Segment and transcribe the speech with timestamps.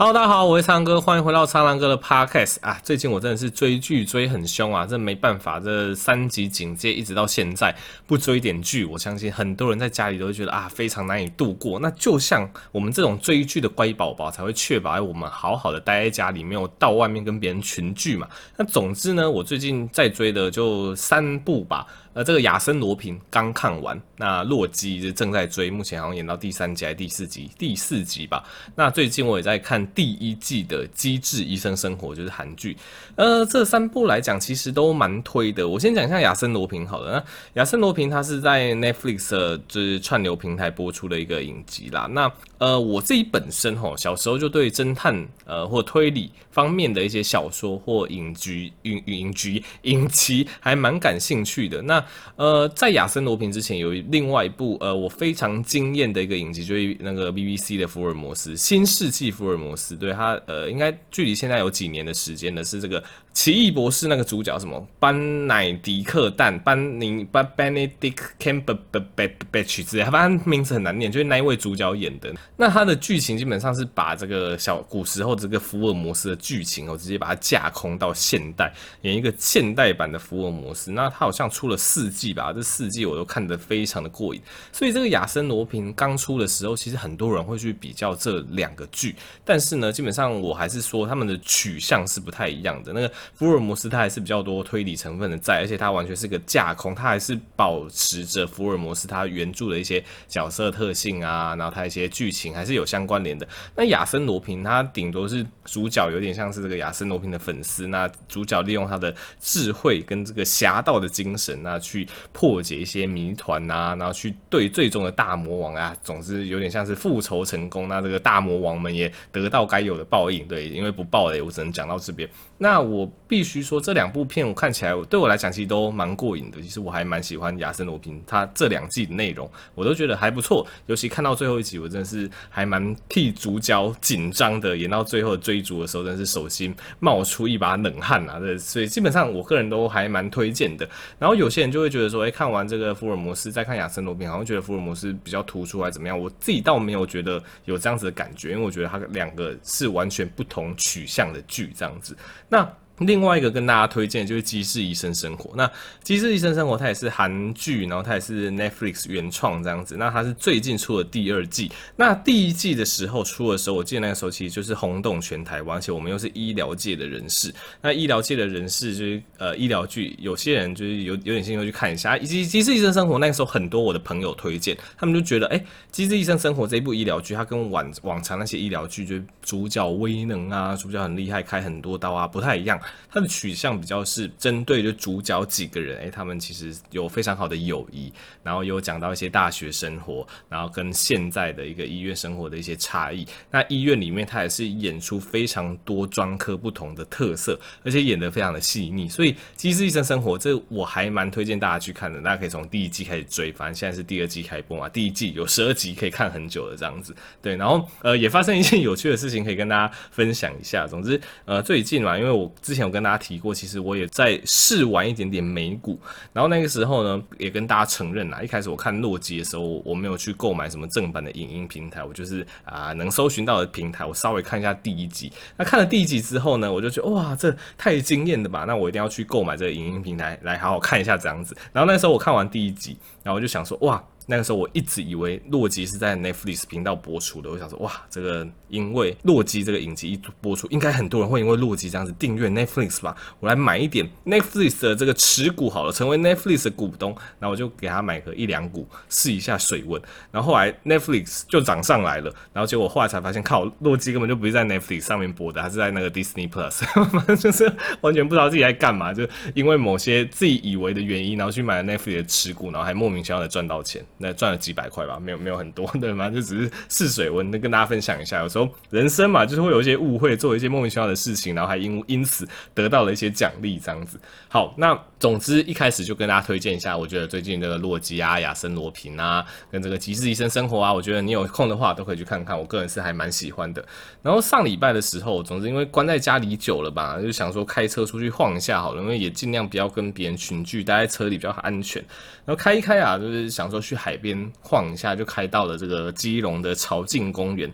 [0.00, 2.78] Hello，大家好，我是苍哥，欢迎回到苍狼哥的 Podcast 啊！
[2.84, 7.74] 最近我真的是追剧追很凶啊，这没办法，这三级警戒一直到现在，
[8.06, 11.80] 不追点剧，我相信很多人在家里都会觉得啊，非常难以度过。
[11.80, 18.28] 那就像我们这种追剧的乖宝宝，才会确保我们好好的待在家里，没有到外面跟别人群聚嘛。
[18.56, 21.84] 那总之呢，我最近在追的就三部吧。
[22.18, 28.42] 呃，这个亚森罗平刚看完，那洛基就正在追，目前好像演到第三集还是第四集，第四集吧。
[28.74, 32.76] 那最近我也在看第一季的《机智医生生活》，就是韩剧。
[33.14, 35.68] 呃，这三部来讲，其实都蛮推的。
[35.68, 37.12] 我先讲一下亚森罗平好了。
[37.12, 42.08] 那亚森罗平它是在 Netflix 就是串流平台播出的一个影集啦。
[42.10, 51.80] 那呃，我自己本身吼，小时候就对侦探呃或推理方面的一些小说或影剧、影影剧、影集还蛮感兴趣的。
[51.80, 52.04] 那
[52.36, 59.94] 呃，在亚森罗平之前，有另外一部呃我非常惊艳的一个影集，就是那个 BBC 的福尔摩斯《新世纪福尔摩斯》。
[59.98, 63.02] 对它呃，应该距离现在有几年的时间了，是这个。
[63.34, 72.34] 奇异博士那个主角什么班乃迪克蛋班宁班 Benedict Cumberbatch 之类，他反正名字很难念，就是那一位主角演的。
[72.56, 80.90] 那他的剧情基本上是把这个小古时候这个福尔摩斯的剧情哦，直接把它架空到现代，演一个现代版的福尔摩斯。
[80.90, 84.40] 那他好像出了四季吧，这四季我都看得非常的过瘾。
[84.72, 92.92] 所以这个亚森罗平刚出的时候，其实很多人会去比较这两个剧，但是呢，基本上我还是说他们的取向是不太一样的。
[92.92, 93.08] 那个。
[93.34, 103.46] 福尔摩斯他还是比较多推理成分的在，而且他完全是个架空，他还是保持着福尔摩斯他原著的一些角色特性啊，然后他一些剧情还是有相关联的。
[103.76, 120.46] 那亚森罗平他顶多是主角，有点像是这个亚森罗平的粉丝，那主角利用他的智慧跟这个侠盗的精神去破解一些谜团啊，然后去对最终的大魔王啊，总之有点像是复仇成功，那这个大魔王们也得到该有的报应。
[120.48, 122.28] 对，因为不爆雷，我只能讲到这边。
[122.56, 126.60] 那我必须说，这两部片我看起来对我来讲其实都蛮过瘾的。
[126.60, 130.66] 其实我还蛮喜欢亚森罗苹，他这两季的内容我都觉得还不错。
[130.86, 134.76] 尤其看到最后一集，我真的是还蛮替主角紧张的。
[134.76, 138.38] 演到最后追逐的时候，真是手心冒出一把冷汗啊！
[138.40, 140.88] 这所以基本上我个人都还蛮推荐的。
[141.18, 146.18] 然后有些人就会觉得说，哎，看完这个福尔摩斯再看亚森罗宾，好像觉得福尔摩斯比较突出，还怎么样？
[146.18, 152.16] 我自己倒没有觉得有这样子的感觉，因为我觉得他两个是完全不同取向的剧，这样子。
[152.48, 152.68] 那
[153.00, 155.50] 另外一个跟大家推荐就是《机智医生生活》。
[155.56, 155.66] 那
[156.02, 159.96] 《机智医生生活》它也是韩剧，然后它也是 Netflix 原创这样子。
[159.96, 161.70] 那它是最近出了第二季。
[161.96, 167.52] 那第一季的时候出的时候，我记得那个时候其实就是轰动全台湾，而且我们又是医疗界的人士。
[167.80, 172.16] 那医疗界的人士就是呃医疗剧，有些人就是有有点兴趣去看一下。
[172.16, 182.78] 以及《机智医生生活》那个时候很多我的朋友推荐，他们就觉得哎，欸《机智医生生活》这一部医疗剧，它跟往往常那些医疗剧，就是主角威能啊，主角很厉害，开很多刀啊，不太一样。
[183.10, 188.12] 它的取向比较是针对就主角几个人，诶、他们其实有非常好的友谊，
[188.42, 193.26] 然后有讲到一些大学生活，然后跟现在的一个医院生活的一些差异。
[193.50, 199.08] 那医院里面，它也是演出非常多专科不同的特色，而且演得非常的细腻。
[199.08, 207.16] 所以《机智医生生活》这我还蛮推荐大家去看的，大家可以从第一季开始追，反正现在是第二季开播嘛，第一季有十二集可以看很久的这样子。
[207.40, 210.86] 对，然后呃也发生一件有趣的事情可以跟大家分享一下。
[210.86, 213.18] 总之呃最近嘛，因为我之前前有跟大家。
[213.18, 216.00] 提过，其实我也在试玩一点点美股，
[216.32, 225.32] 然后那个时候呢，也跟大家承认啦，一开始我看洛基的时候，我没有去购买什么正版的影音平台，我就是啊能搜寻到的平台，我稍微看一下第一集。
[225.56, 228.64] 那看了第一集之后呢，我就觉得哇，这太惊艳了吧！
[228.68, 231.56] 那我一定要去购买这个影音平台来好好看一下这样子。
[231.72, 234.02] 然后那时候我看完第一集，然后我就想说哇。
[234.30, 250.00] 那个时候我一直以为洛基是在 Netflix 频道播出的，我想说哇，这个因为洛基这个影集一播出，应该很多人会因为洛基这样子订阅 Netflix 吧，我来买一点 Netflix 的这个持股好了，成为 Netflix 的股东，然后我就给他买个一两股试一下水温，
[250.30, 256.82] 然后后来 Netflix 就涨上来了，然后结果后来才发现靠，洛基根本就不是在 Netflix 上面播的，还是在那个 Disney Plus，
[257.40, 257.72] 就是
[258.02, 264.04] 完全不知道自己在干嘛，就因为某些自己以为的原因，然后去买了 Netflix 的持股，然后还莫名其妙的赚到钱。
[264.18, 266.28] 那赚了几百块吧，没有没有很多，对吗？
[266.28, 268.42] 就只是试水温，能跟大家分享一下。
[268.42, 274.20] 有时候人生嘛，就是会有一些误会，做一些莫名其妙的事情，然后还因因此得到了一些奖励，这样子。
[274.48, 282.58] 好，那总之一开始就跟大家推荐一下，我觉得最近这个洛基啊、亚森罗平啊，跟这个极致医生生活啊，我觉得你有空的话都可以去看看。
[282.58, 283.84] 我个人是还蛮喜欢的。
[284.22, 292.02] 然后上礼拜的时候，总之因为关在家里久了吧，就想说开车出去晃一下好了，因为也尽量不要跟别人群聚，待在车里比较安全。
[292.44, 294.50] 然后开一开啊，就是想说去海海边。
[294.62, 297.70] 晃一下就开到了这个基隆的潮境公园。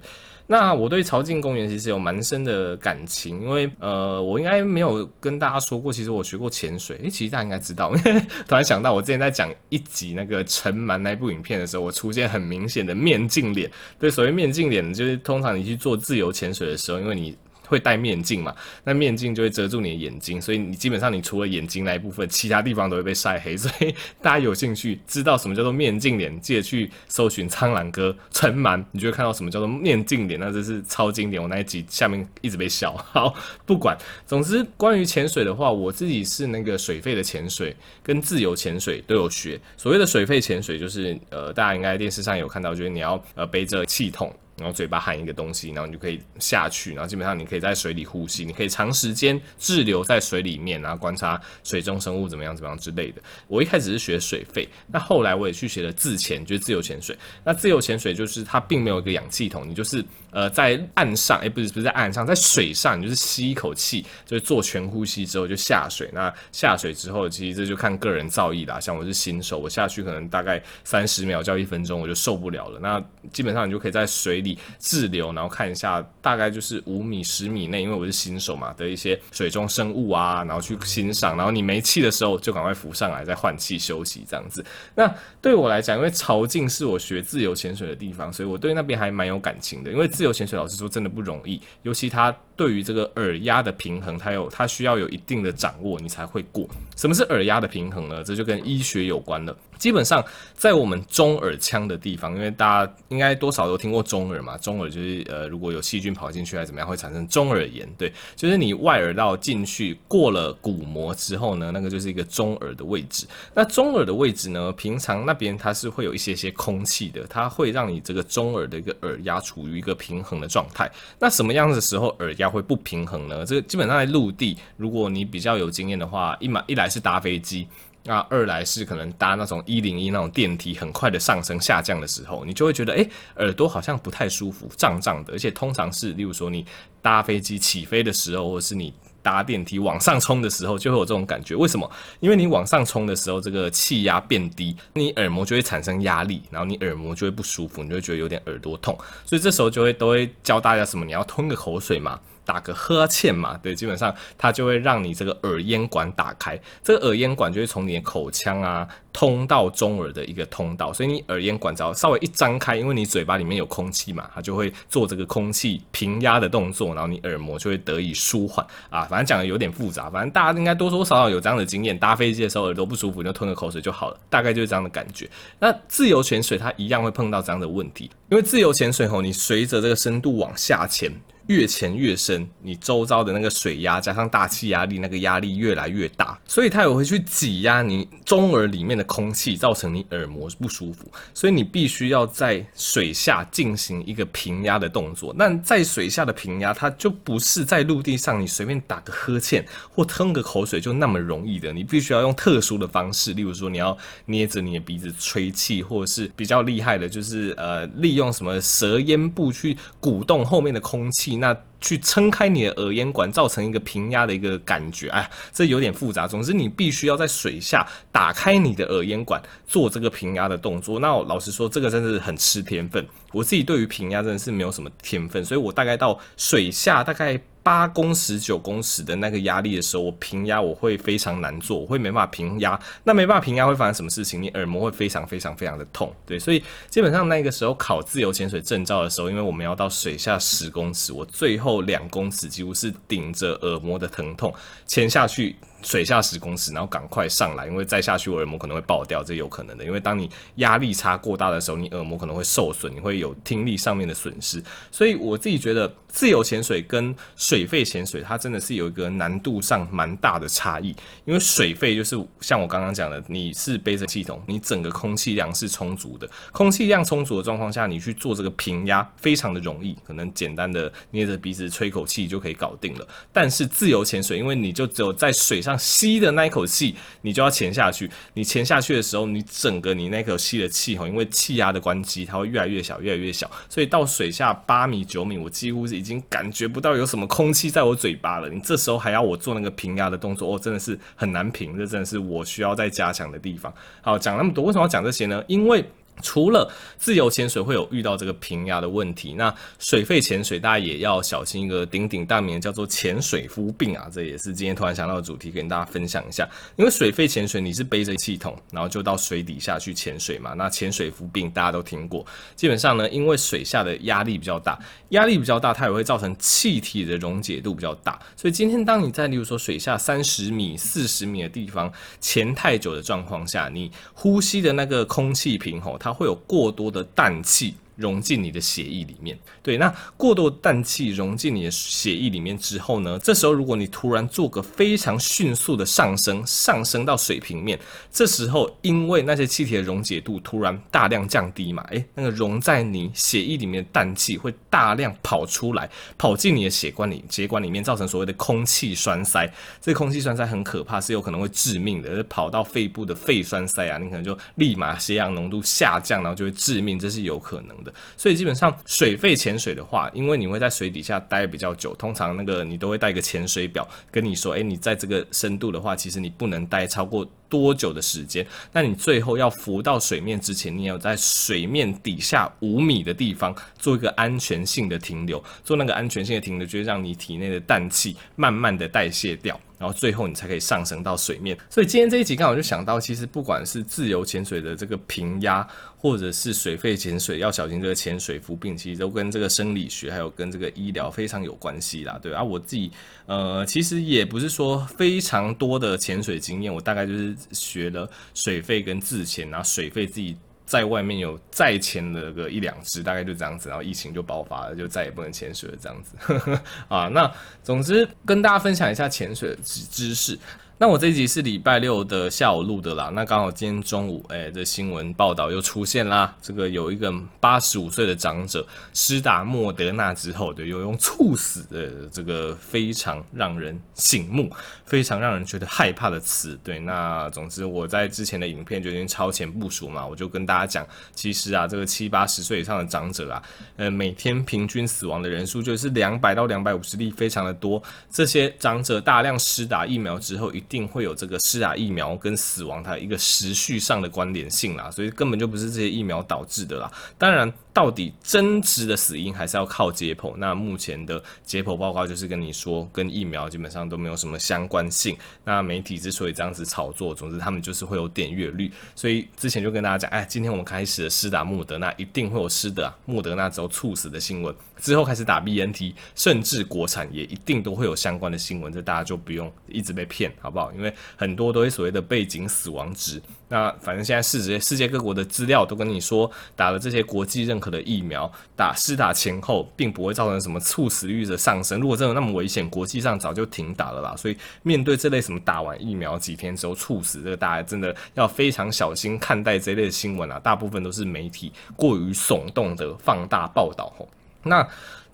[0.47, 6.99] 那我对潮境公园其实有蛮深的感情，因为呃，我应该没有跟大家说过，其实我学过潜水。
[7.05, 7.95] 诶，其实大家应该知道，
[8.49, 13.71] 突然想到，我之前在讲一集那个尘螨那部影片的时候，我出现很明显的面镜脸。
[13.99, 17.37] 对，所谓面镜脸，就是通常你去做自由潜水的时候，因为你。
[17.67, 18.55] 会戴面镜嘛？
[18.85, 23.57] 那面镜就会遮住你的眼睛，所以你基本上你除了眼睛那一部分，其他地方都会被晒黑。
[23.59, 30.39] 所以大家有兴趣知道什么叫做面镜脸，记得去搜寻苍蓝鸽尘螨，你就会看到什么叫做面镜脸。
[30.39, 32.95] 那这是超经典，我那一集下面一直被笑。
[33.13, 33.35] 好，
[33.65, 33.97] 不管，
[34.27, 39.61] 总之关于潜水的话，我自己是那个水肺的潜水跟自由潜水都有学。
[39.77, 44.35] 所谓的水肺潜水，就是呃，大家应该电视上有看到，就是你要呃背着气筒。
[44.57, 53.21] 然后嘴巴含一个东西，然后你就可以下去，然后基本上你可以在水里呼吸，你可以长时间滞留在水里面，然后观察水中生物怎么样怎么样之类的。
[53.49, 57.17] 我一开始是学水肺，那后来我也去学了自潜，就是自由潜水。
[57.43, 66.09] 那自由潜水就是它并没有一个氧气筒，你就是呃在岸上，哎不是不是在岸上，在水上，你就是吸一口气，就是做全呼吸之后就下水。
[66.13, 68.79] 那下水之后，其实这就看个人造诣啦。
[68.79, 72.79] 像我是新手，我下去可能大概三十秒到一分钟我就受不了了。
[72.81, 73.03] 那
[73.33, 81.37] 基本上你就可以在水里滞留，然后看一下大概就是五米、十米内，因为我是新手嘛的一些水中生物啊，然后去欣赏。
[81.37, 84.65] 然后你没气的时候就赶快浮上来，再换气休息这样子。
[84.95, 89.91] 那对我来讲，因为潮境是我学自由潜水的地方，所以我对那边还蛮有感情的。
[89.91, 96.69] 因为自由潜水老师说真的不容易，尤其他对于这个耳压的平衡，它有它需要有一定的掌握，你才会过。
[96.97, 98.23] 什么是耳压的平衡呢？
[98.23, 99.57] 这就跟医学有关了。
[99.77, 100.25] 基本上
[100.55, 107.87] 在我们中耳腔的地方，因为大家应该多少都听过中耳嘛，中耳就是呃，如果有细菌跑进去还是怎么样，会产生中耳炎。
[107.99, 113.27] 对，就是你外耳道进去过了鼓膜之后呢，那个就是一个中耳的位置。
[113.53, 120.91] 那中耳的位置呢，平常那边它是会有一些些空气的，它会让你这个中耳的一个耳压处于一个平衡的状态。
[121.19, 123.45] 那什么样的时候耳压会不平衡呢？
[123.45, 127.67] 这个基本上在陆地，如果你比较有经验的话，一来一来是搭飞机。
[128.07, 135.33] 那二来是可能搭那种一零一那种电梯，很快的上升下降的时候，你就会觉得，诶，耳朵好像不太舒服，胀胀的。
[135.33, 136.67] 而且通常是，例如说你
[137.01, 138.93] 搭飞机起飞的时候，或者是你
[139.23, 141.57] 搭电梯往上冲的时候，就会有这种感觉。
[141.57, 141.91] 为什么？
[142.21, 148.95] 因为你往上冲的时候，这个气压变低，你耳膜就会产生压力，然后你耳膜就会不舒服，你就会觉得有点耳朵痛。
[149.25, 151.07] 所以这时候就会都会教大家什么？
[151.07, 152.21] 你要吞个口水嘛。
[152.45, 169.03] 打个呵欠嘛，对，基本上它就会让你这个耳咽管打开，这个耳咽管就会从你的口腔啊通到中耳的一个通道，所以你耳咽管只要稍微一张开，因为你嘴巴里面有空气嘛，它就会做这个空气平压的动作，然后你耳膜就会得以舒缓啊。
[169.05, 175.29] 反正讲的有点复杂，反正大家应该多多少少有这样的经验，搭飞机的时候耳朵不舒服，你就吞个口水就好了，大概就是这样的感觉。
[175.59, 181.11] 那自由潜水它一样会碰到这样的问题，因为自由潜水吼，你随着这个深度往下潜。
[181.47, 191.07] 越潜越深，你周遭的那个水压加上大气压力，那个压力越来越大，所以它也会去挤压你中耳里面的空气，造成你耳膜不舒服。
[191.35, 195.35] 所以你必须要在水下进行一个平压的动作。
[195.37, 201.73] 那在水下的平压，它就不是在陆地上你随便打个呵欠或吞个口水就那么容易的。
[201.73, 211.34] 你必须要用特殊的方式，例如说你要捏着你的鼻子吹气，或者是比较厉害的，就是呃利用什么舌咽部去鼓动后面的空气。
[211.37, 216.27] 那去撑开你的耳咽管，造成一个平压的一个感觉，哎，这有点复杂。
[216.27, 220.99] 总之，你必须要在水下打开你的耳咽管，做这个平压的动作。
[221.01, 223.07] 那老实说，这个真的是很吃天分。
[223.33, 227.41] 我自己对于平压真的是没有什么天分，所以我大概到水下大概。
[227.65, 232.79] 八公尺、九公尺的那个压力的时候，我平压我会非常难做，我会没办法平压。
[233.03, 234.41] 那没办法平压会发生什么事情？
[234.41, 236.15] 你耳膜会非常非常非常的痛。
[236.27, 244.55] 对，所以基本上那个时候考自由潜水证照的时候，因为我们要到水下十公尺，我最后两公尺几乎是顶着耳膜的疼痛
[244.87, 245.57] 潜下去。
[245.85, 249.85] 水下十公尺，然后赶快上来，因为再下去我耳膜可能会爆掉，这有可能的。
[249.85, 254.63] 因为当你压力差过大的时候，你耳膜可能会受损，你会有听力上面的损失。
[254.91, 260.89] 所以我自己觉得，自由潜水跟水肺潜水，它真的是有一个难度上蛮大的差异。
[261.27, 273.07] 因为水肺就是像我刚刚讲的，你是背着气筒，你整个空气量是充足的，空气量充足的状况下，你去做这个平压非常的容易，可能简单的捏着鼻子吹口气就可以搞定了。
[273.31, 275.74] 但是自由潜水，因为你就只有在水上。
[275.79, 278.11] 吸的那一口气，你就要潜下去。
[278.35, 283.51] 你潜下去的时候，你整个你那口气的气吼，因为气压的关系，它会越来越小，越来越小。
[283.69, 288.49] 所以到水下八米、九米，我几乎是已经感觉不到有什么空气在我嘴巴了。
[288.49, 291.77] 你这时候还要我做那个平压的动作，哦，真的是很难平。
[291.77, 293.73] 这真的是我需要再加强的地方。
[294.01, 295.43] 好，讲那么多，为什么要讲这些呢？
[295.47, 295.85] 因为
[296.23, 306.49] 除了自由潜水会有遇到这个平压的问题，那水肺潜水大家也要小心一个鼎鼎大名叫做潜水夫病啊，这也是今天突然想到的主题，跟大家分享一下。
[306.77, 312.25] 因为水肺潜水你是背着气筒，然后就到水底下去潜水嘛，那潜水夫病大家都听过。
[312.55, 314.79] 基本上呢，因为水下的压力比较大，
[315.11, 318.19] 压力比较大，它也会造成气体的溶解度比较大。
[318.37, 327.75] 所以今天当你在例如说水下三十米、四十米的地方潜太久的状况下，你呼吸的那个空气瓶吼，它会有过多的氮气。
[327.97, 337.79] 融进你的血液里面，对，那过多氮气融进你的血液里面之后呢，这时候如果你突然做个非常迅速的上升，上升到水平面，
[338.11, 349.49] 这时候因为那些气体的溶解度突然大量降低嘛，诶，那个溶在你血液里面的氮气会大量跑出来，跑进你的血管里，血管里面造成所谓的空气栓塞。
[349.81, 357.84] 这空气栓塞很可怕，是有可能会致命的，跑到肺部的肺栓塞啊，你可能就立马血氧浓度下降，然后就会致命，这是有可能。
[358.17, 368.45] 所以基本上水肺潜水的话，因为你会在水底下待比较久，通常那个你都会带一个潜水表，跟你说，诶，你在这个深度的话，其实你不能待超过多久的时间。
[368.73, 379.61] 那你最后要浮到水面之前，你要在水面底下五米的地方做一个安全性的停留，做那个安全性的停留，就是让你体内的氮气慢慢的代谢掉。
[379.77, 381.55] 然后最后你才可以上升到水面。
[381.69, 392.91] 所以今天这一集刚好就想到，其实不管是自由潜水的这个平压，或者是水肺潜水，要小心这个潜水夫病，其实都跟这个生理学还有跟这个医疗非常有关系啦，对啊，我自己
[393.27, 400.37] 呃其实也不是说非常多的潜水经验，我大概就是学了水费跟自潜，然后水费自己。
[400.67, 406.17] 在外面有再潜了个一两只，大概就这样子，然后疫情就爆发了，就再也不能潜水了，这样子。
[406.89, 407.31] 啊，那
[407.63, 410.39] 总之跟大家分享一下潜水的知知识。
[410.77, 416.35] 那我这一集是礼拜六的下午录的啦，那刚好今天中午，哎、这新闻报道又出现啦。
[416.43, 424.51] 这个有一个八十五岁的长者施打莫德纳之后，对，有用猝死的这个非常让人醒目、
[424.85, 426.59] 非常让人觉得害怕的词。
[426.65, 433.41] 对，那总之我在之前的影片就已经超前部署嘛，我就跟大家讲，其实啊，这个七八十岁以上的长者啊，
[433.77, 437.81] 呃，每天平均死亡的人数就是两百到两百五十例，非常的多。
[438.11, 446.91] 这些长者大量施打疫苗之后，一定会有这个施打疫苗跟死亡它一个时序上的关联性啦，所以根本就不是这些疫苗导致的啦。
[447.17, 450.35] 当然，到底真实的死因还是要靠解剖。
[450.37, 455.17] 那目前的解剖报告就是跟你说，跟疫苗基本上都没有什么相关性。
[455.45, 458.71] 那媒体之所以这样子炒作，总之他们就是会有点阅率。
[458.95, 464.55] 所以之前就跟大家讲，哎，今天我们开始施打莫德纳，一定会有施打莫德纳之后猝死的新闻。
[464.81, 470.54] 之后开始打 BNT，甚至国产也一定都会有相关的新闻，这大家就不用一直被骗，好不好？
[470.77, 473.21] 因为很多都是所谓的背景死亡值。
[473.49, 481.81] 那反正现在世界世界各国的资料都跟你说，打了这些国际认可的疫苗，打施打前后并不会造成什么猝死率的上升。
[481.81, 484.17] 如果真的那么危险，国际上早就停打了啦。
[484.17, 490.39] 所以面对这类什么打完疫苗几天之后猝死，这个大家真的要非常小心看待这类的新闻啊。
[490.41, 494.09] 大部分都是媒体过于耸动的放大报道吼。
[494.43, 494.67] 那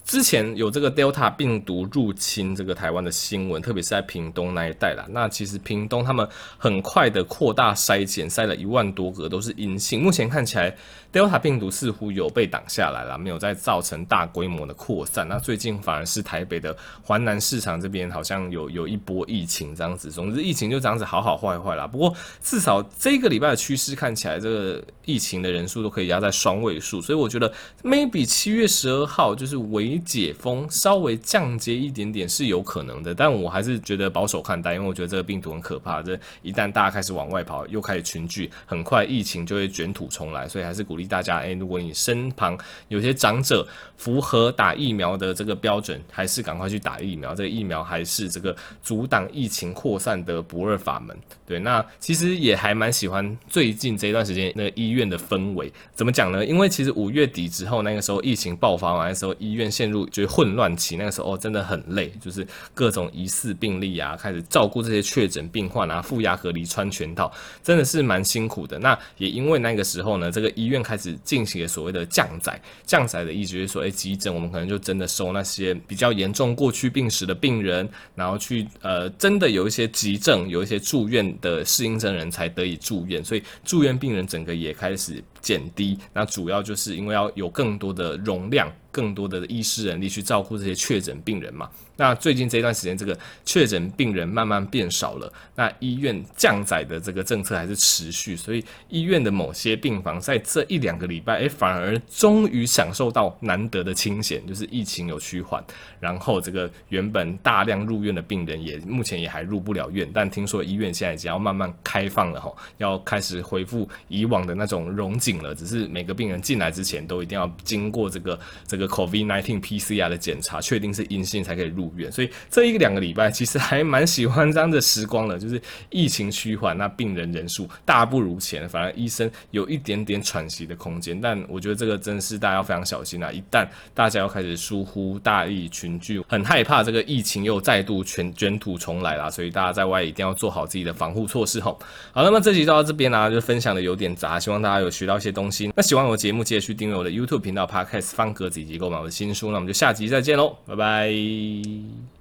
[0.05, 5.07] 之前有这个 Delta 病毒入侵这个台湾的新闻，特别是在屏东那一带啦。
[5.11, 6.29] 那其实屏东他们
[6.59, 10.03] 很快的扩大筛检，筛了一万多个都是阴性。
[10.03, 10.75] 目前看起来
[11.13, 15.29] Delta 病毒似乎有被挡下来了，没有再造成大规模的扩散。
[15.29, 20.11] 那最近反而是台北的环南市场这边好像有有一波疫情这样子。
[20.11, 21.87] 总之疫情就这样子好好坏坏啦。
[21.87, 27.01] 不过至少这个礼拜的趋势看起来，这个疫情的人数都可以压在双位数。
[27.01, 27.53] 所以我觉得
[27.85, 36.03] maybe 七月十二号就是唯解封稍微降阶一点点是有可能的，但我还是觉得保守看待，因为我觉得这个病毒很可怕。
[36.03, 40.49] 这一旦大家开始往外跑，又开始群聚，很快疫情就会卷土重来。
[40.49, 43.67] 所以还是鼓励大家，诶、欸，如果你身旁有些长者
[43.97, 47.35] 符合打疫苗的这个标准，还是赶快去打疫苗。
[47.35, 51.17] 这个疫苗还是这个阻挡疫情扩散的不二法门。
[51.47, 55.73] 对，那其实也还蛮喜欢最近这一段时间那个医院的氛围。
[55.95, 56.45] 怎么讲呢？
[56.45, 67.33] 因为其实五月底之后，那个时候疫情爆发完的时候，医院陷入就是混乱期，那个时候真的很累，就是各种疑似病例啊，开始照顾这些确诊病患啊，负压隔离穿全套，
[67.63, 68.79] 真的是蛮辛苦的。
[68.79, 85.99] 那也因为那个时候呢，这个医院开始进行了所谓的降载，降载的意思就是说，哎，急诊我们可能就真的收那些比较严重过去病史的病人，然后去呃，真的有一些急症，有一些住院的适应症人才得以住院，所以住院病人整个也开始减低。
[86.13, 88.71] 那主要就是因为要有更多的容量。
[88.93, 91.69] 更多的医师人力去照顾这些确诊病人嘛。
[92.01, 105.63] 那最近这段时间，这个确诊病人慢慢变少了，那医院降载的这个政策还是持续，所以医院的某些病房在这一两个礼拜，哎，反而终于享受到难得的清闲，就是疫情有趋缓，
[106.01, 121.90] 然后这个原本大量入院的病人也目前也还入不了院，但听说医院现在已经要慢慢开放了哈，要开始恢复以往的那种荣景了，只是每个病人进来之前都一定要经过这个这个 COVID-19 PCR 的检查，确定是阴性才可以入。
[122.11, 131.21] 所以这一个两个礼拜，其实还蛮喜欢这样的时光的，就是疫情趋缓，那病人人数大不如前，反而医生有一点点喘息的空间。
[131.21, 133.31] 但我觉得这个真是大家要非常小心啊！
[133.33, 139.31] 一旦大家要开始疏忽大意群聚，很害怕这个疫情又再度卷卷土重来啦。
[139.31, 141.79] 所以大家在外一定要做好自己的防护措施吼。
[142.13, 145.73] 好，那么这集就到这边啦，就分享的有点杂，希望大家有学到一些东西。
[145.77, 149.49] 那喜欢我的节目，记得去订阅我的 YouTube 频道 Podcast 方格子以及购买我的新书。
[149.49, 151.80] 那我们就下集再见喽，拜拜。
[151.81, 152.20] Bye.